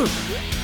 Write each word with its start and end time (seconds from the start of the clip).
Woo! 0.00 0.59